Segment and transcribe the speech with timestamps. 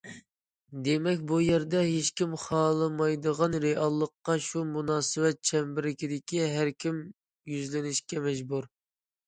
[0.85, 7.01] دېمەك، بۇ يەردە ھېچكىم خالىمايدىغان رېئاللىققا شۇ مۇناسىۋەت چەمبىرىكىدىكى ھەر كىم
[7.57, 8.71] يۈزلىنىشكە مەجبۇر.